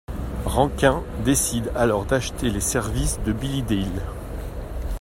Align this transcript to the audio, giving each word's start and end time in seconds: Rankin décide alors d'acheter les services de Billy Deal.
Rankin 0.47 1.03
décide 1.23 1.71
alors 1.75 2.05
d'acheter 2.05 2.49
les 2.49 2.59
services 2.59 3.19
de 3.23 3.31
Billy 3.33 3.61
Deal. 3.61 4.01